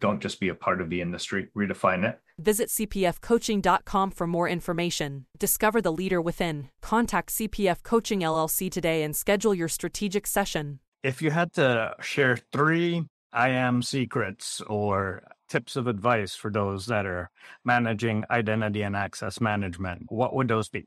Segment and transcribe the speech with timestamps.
[0.00, 2.20] Don't just be a part of the industry, redefine it.
[2.38, 5.26] Visit cpfcoaching.com for more information.
[5.38, 6.68] Discover the leader within.
[6.82, 10.80] Contact CPF Coaching LLC today and schedule your strategic session.
[11.02, 13.04] If you had to share three
[13.34, 17.30] IAM secrets or tips of advice for those that are
[17.64, 20.86] managing identity and access management, what would those be?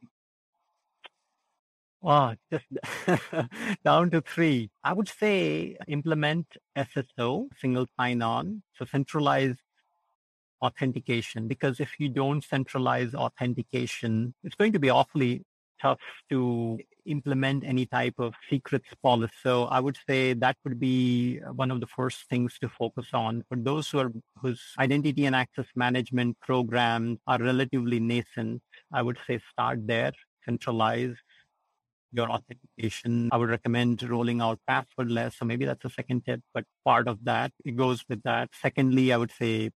[2.07, 2.65] Well, just
[3.85, 4.71] down to three.
[4.83, 8.63] I would say implement SSO, single sign on.
[8.77, 9.59] So centralized
[10.61, 15.43] authentication because if you don't centralize authentication, it's going to be awfully
[15.79, 19.33] tough to implement any type of secrets policy.
[19.43, 23.43] So I would say that would be one of the first things to focus on.
[23.49, 29.19] For those who are whose identity and access management programs are relatively nascent, I would
[29.27, 30.13] say start there,
[30.45, 31.15] centralize
[32.11, 33.29] your authentication.
[33.31, 35.37] I would recommend rolling out passwordless.
[35.37, 38.49] So maybe that's a second tip, but part of that, it goes with that.
[38.61, 39.71] Secondly, I would say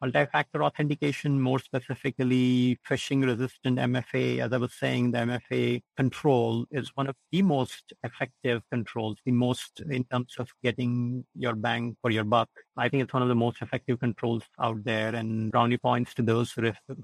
[0.00, 4.40] multi-factor authentication, more specifically phishing resistant MFA.
[4.40, 9.32] As I was saying, the MFA control is one of the most effective controls, the
[9.32, 12.48] most in terms of getting your bang for your buck.
[12.76, 16.22] I think it's one of the most effective controls out there and brownie points to
[16.22, 16.54] those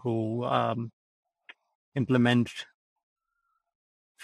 [0.02, 0.90] who um,
[1.94, 2.50] implement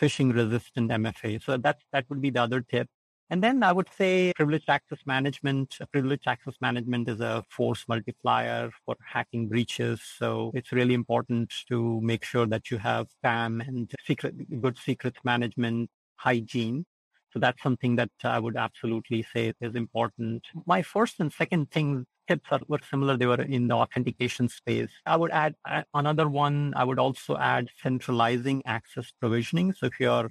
[0.00, 1.42] phishing resistant MFA.
[1.42, 2.88] So that that would be the other tip.
[3.30, 5.77] And then I would say privileged access management.
[5.92, 10.00] Privileged access management is a force multiplier for hacking breaches.
[10.18, 15.18] So it's really important to make sure that you have PAM and secret, good secrets
[15.24, 16.86] management hygiene.
[17.30, 20.46] So that's something that I would absolutely say is important.
[20.64, 23.16] My first and second thing tips are, were similar.
[23.16, 24.90] They were in the authentication space.
[25.06, 26.74] I would add uh, another one.
[26.77, 29.72] I would also add centralizing access provisioning.
[29.72, 30.30] So if your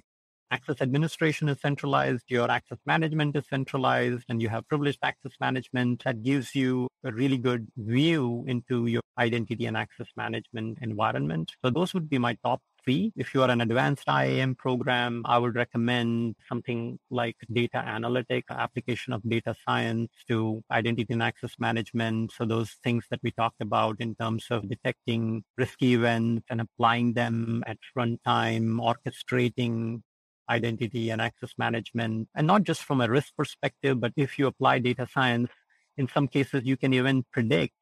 [0.50, 6.04] access administration is centralized, your access management is centralized, and you have privileged access management
[6.04, 11.52] that gives you a really good view into your identity and access management environment.
[11.64, 13.12] So those would be my top three.
[13.16, 19.12] If you are an advanced IAM program, I would recommend something like data analytic, application
[19.12, 22.32] of data science to identity and access management.
[22.32, 27.12] So those things that we talked about in terms of detecting risky events and applying
[27.12, 30.02] them at runtime, orchestrating
[30.50, 34.78] identity and access management, and not just from a risk perspective, but if you apply
[34.78, 35.50] data science,
[35.96, 37.74] in some cases, you can even predict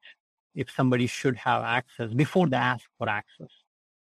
[0.55, 3.49] if somebody should have access before they ask for access.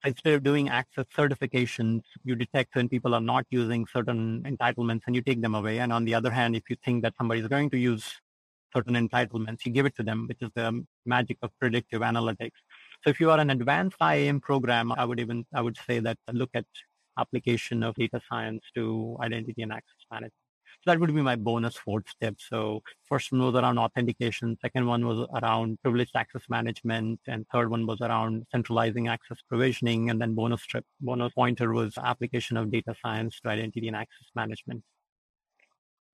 [0.04, 5.16] Instead of doing access certifications, you detect when people are not using certain entitlements and
[5.16, 5.78] you take them away.
[5.78, 8.04] And on the other hand, if you think that somebody is going to use
[8.72, 12.58] certain entitlements, you give it to them, which is the magic of predictive analytics.
[13.02, 16.18] So if you are an advanced IAM program, I would even, I would say that
[16.32, 16.66] look at
[17.18, 20.32] application of data science to identity and access management.
[20.84, 22.34] So that would be my bonus fourth step.
[22.38, 24.58] So first one was around authentication.
[24.60, 27.20] Second one was around privileged access management.
[27.26, 30.10] And third one was around centralizing access provisioning.
[30.10, 34.26] And then bonus trip, bonus pointer was application of data science to identity and access
[34.34, 34.82] management.